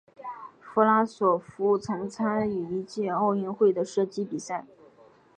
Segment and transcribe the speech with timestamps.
[0.59, 4.65] 弗拉索夫曾参与一届奥运会的射击比赛。